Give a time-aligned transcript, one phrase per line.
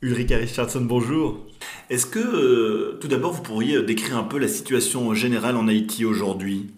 [0.00, 1.38] Ulrika Richardson, bonjour.
[1.90, 6.04] Est-ce que, euh, tout d'abord, vous pourriez décrire un peu la situation générale en Haïti
[6.04, 6.70] aujourd'hui?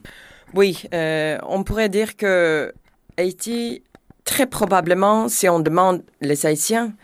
[0.54, 2.72] Oui, euh, on pourrait dire que
[3.19, 3.83] Haïti,
[4.25, 6.95] très probablement, si on demande les Haïtiens,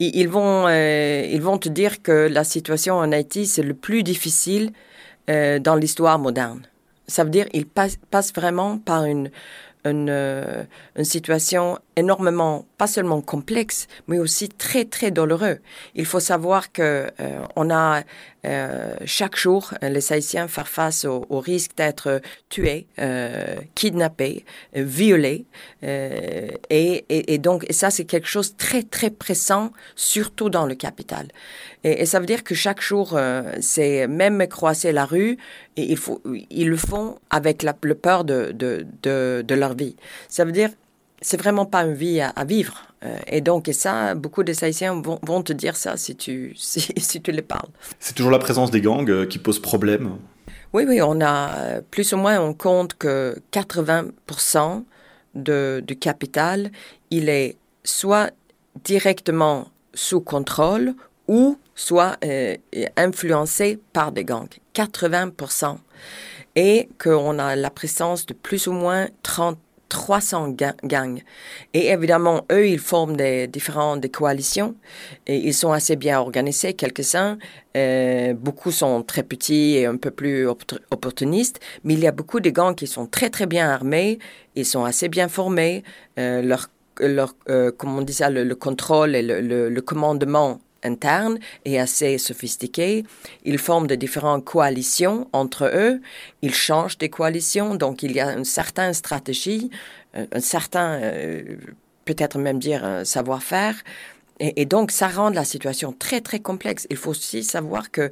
[0.00, 4.02] ils vont, euh, ils vont te dire que la situation en Haïti, c'est le plus
[4.02, 4.72] difficile
[5.28, 6.62] dans l'histoire moderne.
[7.06, 9.30] Ça veut dire qu'ils passent vraiment par une,
[9.84, 10.66] une,
[10.96, 15.58] une situation énormément, pas seulement complexe, mais aussi très, très douloureux.
[15.94, 18.02] Il faut savoir que euh, on a
[18.46, 25.44] euh, chaque jour, les Haïtiens faire face au, risque d'être tués, euh, kidnappés, violés.
[25.82, 30.66] Et, et, et, donc, et ça, c'est quelque chose de très, très pressant, surtout dans
[30.66, 31.28] le capital.
[31.84, 33.18] Et, ça veut dire que chaque jour,
[33.60, 35.36] c'est même croiser la rue,
[35.76, 36.20] et il faut,
[36.50, 39.96] ils le font avec la, le peur de, de, de, de leur vie.
[40.28, 40.70] Ça veut dire
[41.22, 42.82] c'est vraiment pas une vie à, vivre.
[43.04, 46.52] Euh, et donc, et ça, beaucoup de Haïtiens vont, vont, te dire ça si tu,
[46.56, 47.68] si, si tu les parles.
[47.98, 50.16] C'est toujours la présence des gangs euh, qui pose problème
[50.72, 54.84] Oui, oui, on a euh, plus ou moins, on compte que 80%
[55.34, 56.70] de, du capital,
[57.10, 58.30] il est soit
[58.84, 60.94] directement sous contrôle
[61.28, 62.18] ou soit
[62.96, 64.58] influencé par des gangs.
[64.74, 65.78] 80%.
[66.56, 69.58] Et qu'on a la présence de plus ou moins 30
[69.90, 71.20] 300 gangs.
[71.74, 74.74] Et évidemment, eux, ils forment des différentes coalitions
[75.26, 77.36] et ils sont assez bien organisés, quelques-uns.
[77.76, 82.40] Euh, beaucoup sont très petits et un peu plus opportunistes, mais il y a beaucoup
[82.40, 84.18] de gangs qui sont très, très bien armés,
[84.54, 85.82] ils sont assez bien formés.
[86.18, 86.68] Euh, leur,
[87.00, 92.18] leur euh, comment on dit ça, le, contrôle et le, le commandement interne et assez
[92.18, 93.04] sophistiqués.
[93.44, 96.00] Ils forment de différentes coalitions entre eux.
[96.42, 97.74] Ils changent des coalitions.
[97.74, 99.70] Donc, il y a une certaine stratégie,
[100.16, 101.56] euh, un certain, euh,
[102.04, 103.74] peut-être même dire, savoir-faire.
[104.40, 106.86] Et, donc, ça rend la situation très, très complexe.
[106.88, 108.10] Il faut aussi savoir que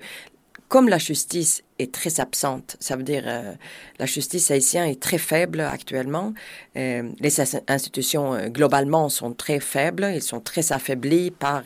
[0.68, 3.54] comme la justice est très absente, ça veut dire euh,
[3.98, 6.34] la justice haïtienne est très faible actuellement.
[6.74, 11.62] les institutions globalement sont très faibles, ils sont très affaiblis par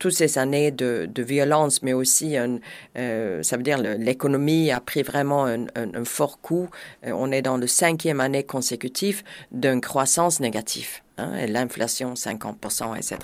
[0.00, 5.44] toutes ces années de, violence, mais aussi, euh, ça veut dire l'économie a pris vraiment
[5.44, 6.68] un, fort coup.
[7.06, 9.22] Euh, on est dans le cinquième année consécutive
[9.52, 11.02] d'une croissance négative.
[11.18, 13.18] Hein, l'inflation 50%, etc.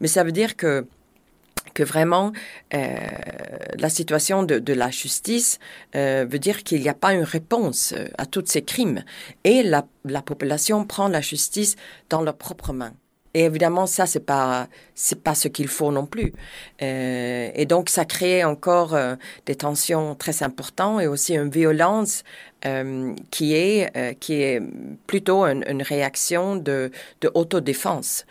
[0.00, 0.86] Mais ça veut dire que
[1.74, 2.32] que vraiment
[2.74, 2.96] euh,
[3.78, 5.58] la situation de, la justice
[5.94, 9.04] veut dire qu'il n'y a pas une réponse à tous ces crimes
[9.44, 11.76] et la, la population prend la justice
[12.08, 12.94] dans leurs propres mains.
[13.34, 16.32] Et évidemment, ça, c'est pas, c'est pas ce qu'il faut non plus.
[16.82, 19.14] Euh, et donc, ça crée encore euh,
[19.46, 22.24] des tensions très importantes et aussi une violence
[22.64, 24.60] euh, qui est, qui est
[25.06, 26.90] plutôt une, une réaction de,
[27.20, 28.26] de autodéfense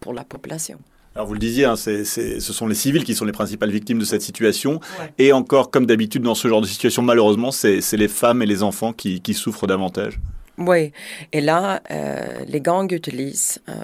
[0.00, 0.78] pour la population.
[1.14, 4.04] Alors vous le disiez, hein, ce sont les civils qui sont les principales victimes de
[4.04, 4.80] cette situation.
[5.18, 8.62] Et encore, comme d'habitude dans ce genre de situation, malheureusement, c'est, les femmes et les
[8.62, 10.18] enfants qui, qui souffrent davantage.
[10.56, 10.92] Oui,
[11.32, 13.74] et là, euh, les gangs utilisent, euh,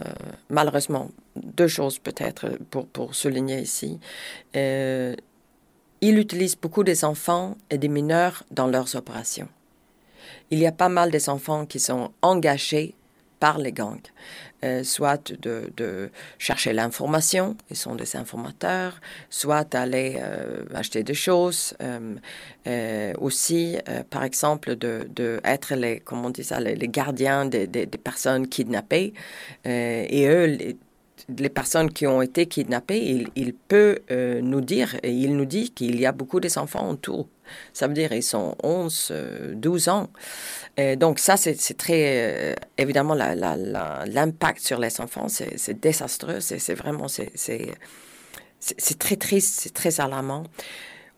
[0.50, 3.98] malheureusement, deux choses peut-être pour, pour souligner ici.
[4.54, 5.16] Euh,
[6.00, 9.48] ils utilisent beaucoup des enfants et des mineurs dans leurs opérations.
[10.50, 12.94] Il y a pas mal des enfants qui sont engagés
[13.40, 14.08] par les gangs,
[14.62, 21.74] euh, soit de, chercher l'information, ils sont des informateurs, soit d'aller euh, acheter des choses,
[22.66, 23.78] euh, aussi,
[24.10, 29.14] par exemple, de, être les, comment on dit ça, les, gardiens des, personnes kidnappées.
[29.64, 30.76] Et eux,
[31.38, 34.00] les, personnes qui ont été kidnappées, il, peut
[34.42, 37.28] nous dire, et il nous dit qu'il y a beaucoup des enfants autour.
[37.72, 39.12] Ça veut dire ils sont 11,
[39.54, 40.10] 12 euh, ans.
[40.76, 42.52] Et donc ça, c'est très...
[42.52, 46.40] Euh, évidemment, l'impact sur les enfants, c'est désastreux.
[46.40, 47.06] C'est vraiment...
[47.08, 50.44] C'est très triste, c'est très alarmant.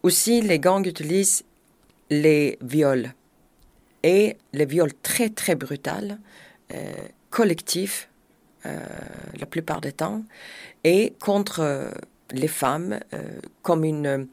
[0.03, 1.44] Aussi, les gangs utilisent
[2.10, 3.12] les viols.
[4.03, 6.19] Et les viols très, très brutals,
[7.31, 8.09] collectifs,
[8.64, 8.78] euh,
[9.41, 10.22] la plupart du temps,
[10.84, 11.91] et contre euh,
[12.31, 14.28] les femmes euh, comme une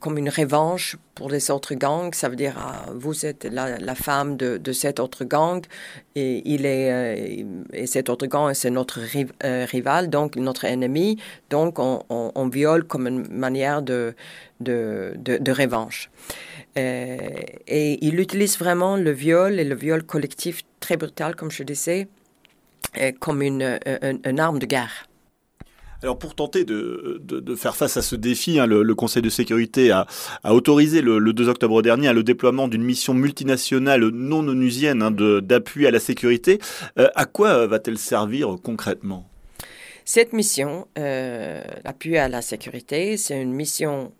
[0.00, 2.14] comme une revanche pour les autres gangs.
[2.14, 5.64] Ça veut dire, ah, vous êtes la, femme de, de, cet autre gang
[6.14, 9.00] et il est et cet autre gang c'est notre
[9.66, 11.18] rival, donc notre ennemi.
[11.50, 14.14] Donc on, viole comme une manière de
[14.60, 16.10] de, de, revanche.
[16.76, 22.08] et il utilise vraiment le viol et le viol collectif très brutal, comme je disais,
[22.98, 25.07] euh, comme une, euh, une, arme de guerre.
[26.02, 29.90] Alors pour tenter de, de, faire face à ce défi, hein, le, Conseil de sécurité
[29.90, 30.06] a,
[30.44, 35.86] a autorisé le, 2 octobre dernier le déploiement d'une mission multinationale non onusienne hein, d'appui
[35.86, 36.60] à la sécurité.
[36.98, 39.28] Euh, à quoi va-t-elle servir concrètement?
[40.04, 44.12] Cette mission, l'appui à la sécurité, c'est une mission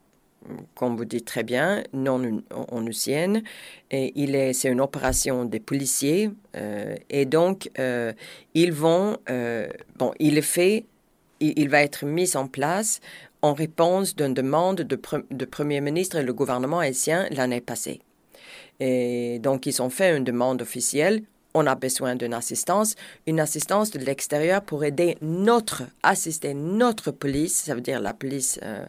[0.75, 3.42] comme vous dites très bien, non onusienne.
[3.90, 6.30] Et il est, c'est une opération des policiers.
[6.56, 8.12] Euh, et donc, euh,
[8.54, 10.86] ils vont, euh, bon, il est fait,
[11.40, 13.00] il, va être mis en place
[13.43, 18.00] en réponse d'une demande de, Premier ministre et le gouvernement haïtien l'année passée.
[18.81, 21.23] Et donc, ils ont fait une demande officielle
[21.55, 22.95] on a besoin d'une assistance,
[23.27, 28.61] une assistance de l'extérieur pour aider notre, assister notre police, ça veut dire la police
[28.62, 28.85] euh,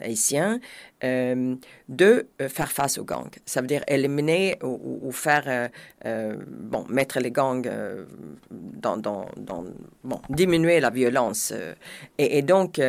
[0.00, 0.60] haïtienne,
[1.02, 1.54] euh,
[1.88, 3.30] de euh, faire face aux gangs.
[3.44, 5.70] Ça veut dire éliminer ou, faire,
[6.04, 7.70] bon, mettre les gangs
[8.50, 11.52] dans, bon, diminuer la violence
[12.18, 12.80] et, donc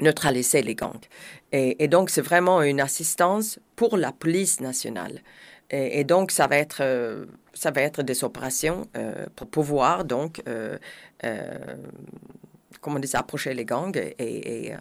[0.00, 1.06] neutraliser les gangs.
[1.52, 5.20] Et, et donc, c'est vraiment une assistance pour la police nationale.
[5.72, 7.24] Et, donc, ça va être, euh,
[7.54, 10.76] ça va être des opérations euh, pour pouvoir, donc, euh,
[12.82, 14.74] comment dire, approcher les gangs et,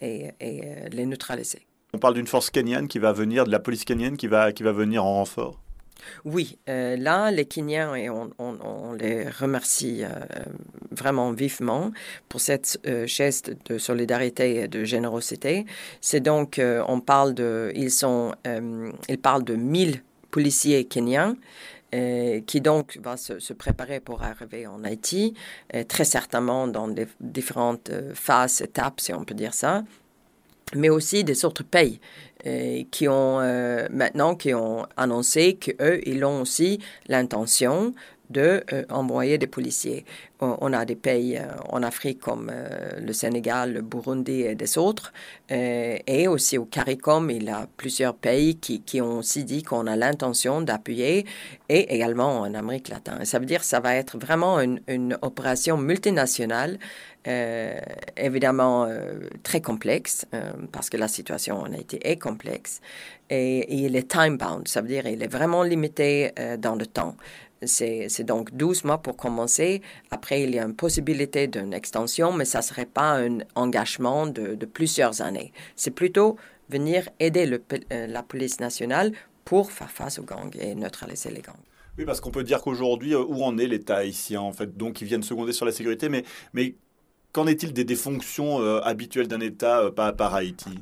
[0.00, 0.62] et, et,
[0.92, 1.66] les neutraliser.
[1.92, 4.62] On parle d'une force kenyane qui va venir, de la police kenyane qui va, qui
[4.62, 5.58] va venir en renfort?
[6.24, 10.04] Oui, là, les Kenyans, et on, on, les remercie
[10.92, 11.90] vraiment vivement
[12.28, 15.66] pour cette geste de solidarité et de générosité.
[16.00, 18.32] C'est donc, on parle de, ils sont,
[19.08, 21.36] ils parlent de 1000 policier kenyan
[21.94, 25.32] euh, qui donc va se, préparer pour arriver en Haïti,
[25.74, 29.84] euh, très certainement dans différentes euh, phases, étapes, si on peut dire ça,
[30.74, 31.98] mais aussi des autres pays
[32.92, 33.40] qui ont
[33.90, 36.78] maintenant qui ont annoncé qu'eux, ils ont aussi
[37.08, 37.94] l'intention
[38.30, 40.04] de euh, des policiers.
[40.40, 44.78] On, a des pays euh, en Afrique comme euh, le Sénégal, le Burundi et des
[44.78, 45.12] autres.
[45.50, 49.86] et aussi au CARICOM, il y a plusieurs pays qui, qui ont aussi dit qu'on
[49.86, 51.24] a l'intention d'appuyer
[51.68, 53.24] et également en Amérique latine.
[53.24, 56.78] Ça veut dire que ça va être vraiment une, opération multinationale,
[58.16, 58.88] évidemment
[59.42, 60.26] très complexe,
[60.72, 62.80] parce que la situation en Haïti est complexe.
[63.30, 67.14] Et, et il est time-bound, ça veut dire qu'il est vraiment limité dans le temps.
[67.64, 69.82] C'est donc 12 mois pour commencer.
[70.10, 74.26] Après, il y a une possibilité d'une extension, mais ça ne serait pas un engagement
[74.26, 75.52] de, plusieurs années.
[75.74, 76.36] C'est plutôt
[76.68, 77.50] venir aider
[77.92, 79.12] euh, la police nationale
[79.44, 81.56] pour faire face aux gangs et neutraliser les gangs.
[81.96, 84.76] Oui, parce qu'on peut dire qu'aujourd'hui, euh, où en est l'État haïtien, en fait?
[84.76, 86.74] Donc, ils viennent seconder sur la sécurité, mais,
[87.32, 90.78] qu'en est-il des, fonctions euh, habituelles d'un État par, par Haïti?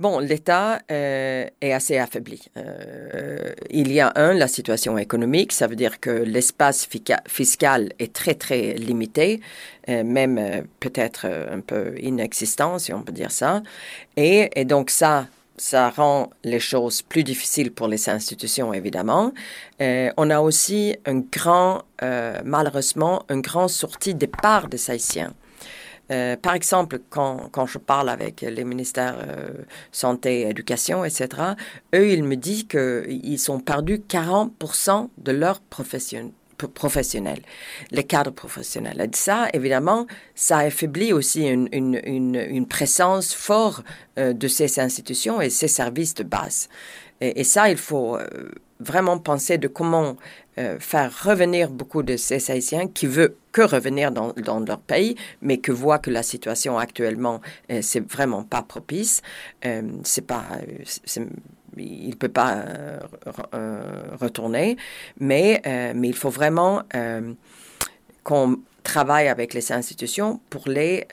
[0.00, 2.40] Bon, l'État euh, est assez affaibli.
[2.56, 6.88] Euh, il y a un, la situation économique, ça veut dire que l'espace
[7.28, 9.42] fiscal est très, très limité,
[9.90, 13.62] euh, même peut-être un peu inexistant, si on peut dire ça.
[14.16, 15.26] Et, et, donc ça,
[15.58, 19.34] ça rend les choses plus difficiles pour les institutions, évidemment.
[19.80, 21.82] on a aussi un grand,
[22.42, 25.34] malheureusement, une grande sortie des parts des Haïtiens.
[26.10, 29.50] Euh, par exemple, quand, quand, je parle avec les ministères euh,
[29.92, 31.28] santé, éducation, etc.,
[31.94, 36.32] eux, ils me disent qu'ils ont perdu 40% de leurs professionnels
[37.90, 39.00] les cadres professionnels.
[39.00, 43.82] Et ça, évidemment, ça affaiblit aussi une, une, une, une présence forte
[44.18, 46.68] euh, de ces institutions et ces services de base.
[47.22, 48.18] Et, et ça, il faut
[48.80, 50.16] vraiment penser de comment
[50.58, 55.16] euh, faire revenir beaucoup de ces Haïtiens qui veulent que revenir dans, dans, leur pays,
[55.42, 57.40] mais que voient que la situation actuellement,
[57.70, 59.22] euh, c'est vraiment pas propice.
[59.64, 60.44] Euh, c'est pas,
[61.76, 62.64] il peut pas
[64.20, 64.76] retourner,
[65.18, 65.62] mais,
[65.94, 66.82] mais il faut vraiment
[68.24, 71.06] qu'on travaille avec les institutions pour les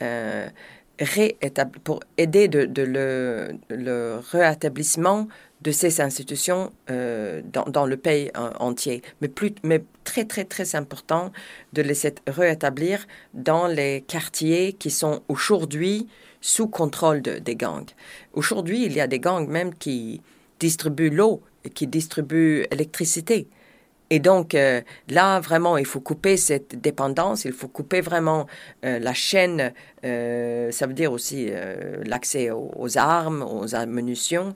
[1.84, 5.28] pour aider de, le, le réétablissement
[5.62, 11.32] de ces institutions euh, dans, le pays entier, mais, très, très, très important
[11.74, 11.96] de les
[12.28, 16.08] rétablir dans les quartiers qui sont aujourd'hui
[16.42, 17.90] sous contrôle de, des gangs.
[18.34, 20.22] Aujourd'hui, il y a des gangs même qui
[20.60, 21.42] distribuent l'eau,
[21.74, 23.48] qui distribuent l'électricité.
[24.10, 28.48] Et donc euh, là, vraiment, il faut couper cette dépendance, il faut couper vraiment
[28.86, 29.74] euh, la chaîne,
[30.06, 31.50] euh, ça veut dire aussi
[32.06, 34.54] l'accès aux, armes, aux munitions,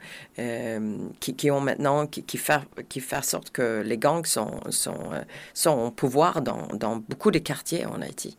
[1.20, 5.12] qui, ont maintenant, qui, qui, fait, qui fait sorte que les gangs sont, sont,
[5.53, 8.38] sont au pouvoir dans, dans beaucoup de quartiers en Haïti.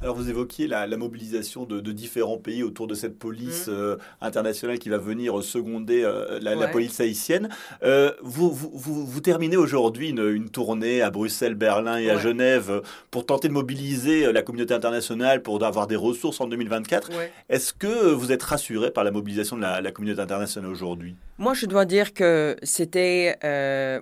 [0.00, 3.72] Alors vous évoquiez la, mobilisation de, différents pays autour de cette police mmh.
[3.72, 7.48] euh, internationale qui va venir seconder euh, la, police haïtienne.
[7.82, 13.26] Euh, vous, vous, vous, terminez aujourd'hui une, tournée à Bruxelles, Berlin et à Genève pour
[13.26, 17.10] tenter de mobiliser la communauté internationale pour avoir des ressources en 2024.
[17.48, 21.14] Est-ce que vous êtes rassuré par la mobilisation de la, communauté internationale aujourd'hui?
[21.38, 23.38] Moi, je dois dire que c'était...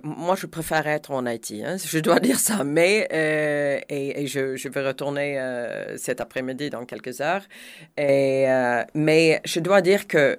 [0.03, 1.63] moi, je préfère être en Haïti.
[1.63, 2.63] Hein, je dois dire ça.
[2.63, 3.07] Mais,
[3.89, 5.37] et, je, je, vais retourner
[5.97, 7.43] cet après-midi dans quelques heures.
[7.97, 8.45] Et,
[8.93, 10.37] mais je dois dire que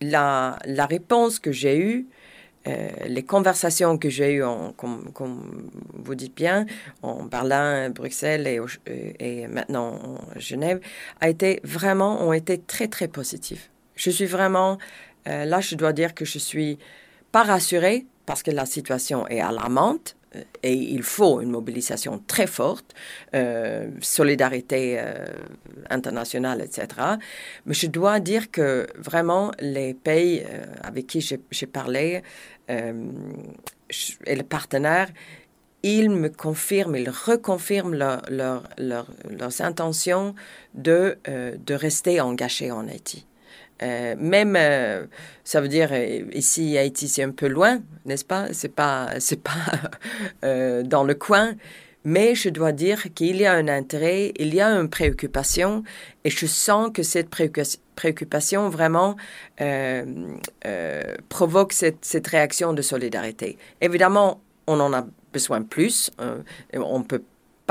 [0.00, 2.06] la, la réponse que j'ai eue,
[3.06, 4.42] les conversations que j'ai eues,
[4.76, 6.66] comme, comme, vous dites bien,
[7.02, 8.60] en Berlin, Bruxelles et,
[9.18, 10.80] et maintenant en Genève,
[11.20, 13.64] a été vraiment, ont été très, très positives.
[13.96, 14.78] Je suis vraiment,
[15.26, 16.78] là, je dois dire que je suis
[17.32, 20.19] pas rassurée parce que la situation est alarmante euh,
[20.62, 22.94] et il faut une mobilisation très forte,
[23.34, 25.26] euh, solidarité euh,
[25.88, 26.86] internationale, etc.
[27.66, 30.44] Mais je dois dire que vraiment les pays
[30.82, 32.22] avec qui j'ai parlé
[32.68, 35.10] et les partenaires,
[35.82, 40.34] ils me confirment, ils reconfirment leurs intentions
[40.74, 43.26] de, de rester engagés en Haïti.
[43.82, 45.06] Euh, même, euh,
[45.44, 48.52] ça veut dire, euh, ici, Haïti, c'est un peu loin, n'est-ce pas?
[48.52, 51.54] C'est pas, c'est pas dans le coin.
[52.02, 55.82] Mais je dois dire qu'il y a un intérêt, il y a une préoccupation,
[56.24, 59.16] et je sens que cette préoccupation vraiment
[61.28, 63.58] provoque cette, réaction de solidarité.
[63.82, 66.10] Évidemment, on en a besoin plus.
[66.74, 67.22] on peut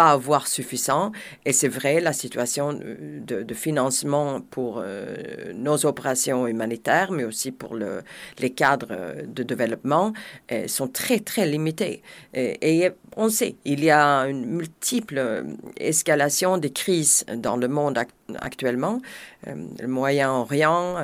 [0.07, 1.11] avoir suffisant.
[1.45, 7.75] Et c'est vrai, la situation de, financement pour euh, nos opérations humanitaires, mais aussi pour
[7.75, 8.01] le,
[8.39, 10.13] les cadres de développement,
[10.51, 12.01] euh, sont très, très limités.
[12.33, 15.43] Et, on sait, il y a une multiple
[15.77, 17.99] escalation des crises dans le monde
[18.39, 19.01] actuellement,
[19.47, 20.97] euh, le Moyen-Orient,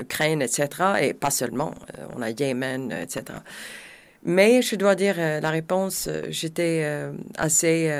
[0.00, 0.68] Ukraine, etc.,
[1.00, 1.74] et pas seulement,
[2.16, 3.24] on a Yémen, etc.
[4.24, 7.90] Mais je dois dire, euh, la réponse, euh, j'étais euh, assez...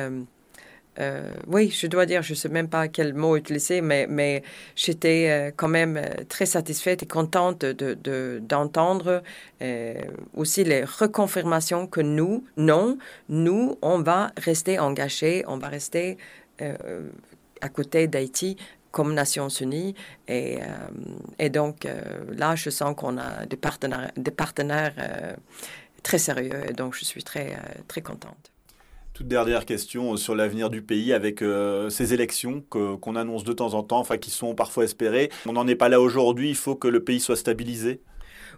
[1.49, 4.43] oui, je dois dire, je ne sais même pas quel mot utiliser, mais, mais
[4.77, 9.23] j'étais quand même très satisfaite et contente d'entendre
[9.61, 9.95] de,
[10.35, 12.99] aussi les reconfirmations que nous, non,
[13.31, 16.19] nous, on va rester engagés, on va rester
[16.61, 18.57] à côté d'Haïti
[18.91, 19.95] comme Nations Unies.
[20.29, 20.59] Et,
[21.39, 21.89] et donc,
[22.37, 24.95] là, je sens qu'on a des partenaires, des partenaires
[26.03, 26.61] très sérieux.
[26.69, 28.53] Et donc, je suis très, euh, très contente.
[29.13, 33.75] Toute dernière question sur l'avenir du pays avec euh, ces élections qu'on annonce de temps
[33.75, 35.31] en temps, enfin qui sont parfois espérées.
[35.47, 38.01] On n'en est pas là aujourd'hui, il faut que le pays soit stabilisé?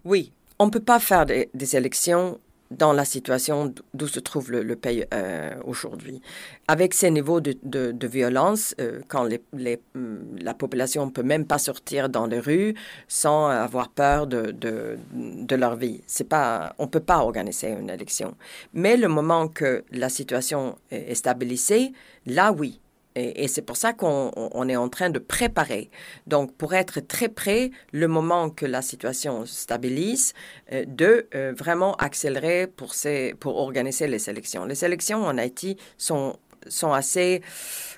[0.04, 2.38] Oui, on ne peut pas faire des, des élections
[2.78, 6.20] dans la situation d'où se trouve le, pays euh, aujourd'hui.
[6.68, 12.26] Avec ces niveaux de, violence, euh, quand la population ne peut même pas sortir dans
[12.26, 12.74] les rues
[13.08, 18.34] sans avoir peur de, leur vie, pas, on ne peut pas organiser une élection.
[18.72, 21.92] Mais le moment que la situation est stabilisée,
[22.26, 22.80] là oui,
[23.16, 25.90] et, c'est pour ça qu'on est en train de préparer.
[26.26, 30.32] Donc, pour être très près, le moment que la situation stabilise,
[30.72, 32.94] euh, de euh, vraiment accélérer pour,
[33.38, 34.64] pour organiser les élections.
[34.64, 36.36] Les élections en Haïti sont,
[36.68, 37.42] sont assez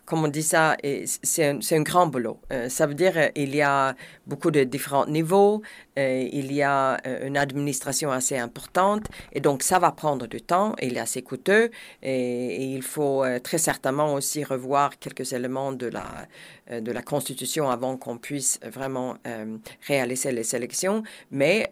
[0.06, 2.38] comme on dit ça, c'est un, un, grand boulot.
[2.52, 3.94] Euh, ça veut dire qu'il euh, y a
[4.26, 5.62] beaucoup de différents niveaux,
[5.98, 10.74] euh, il y a une administration assez importante, et donc ça va prendre du temps,
[10.80, 11.70] il est assez coûteux,
[12.02, 17.96] et, il faut très certainement aussi revoir quelques éléments de la, de la Constitution avant
[17.96, 19.16] qu'on puisse vraiment
[19.86, 21.70] réaliser les élections, mais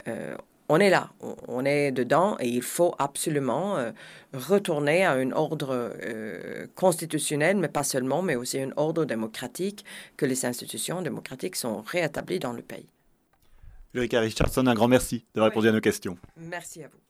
[0.68, 1.10] on est là,
[1.48, 3.92] on est dedans et il faut absolument euh,
[4.32, 9.84] retourner à un ordre euh, constitutionnel, mais pas seulement, mais aussi un ordre démocratique,
[10.16, 12.88] que les institutions démocratiques sont réétablies dans le pays.
[13.92, 16.16] Ulrika Richardson, un grand merci d'avoir répondu à nos questions.
[16.36, 17.04] Merci à vous.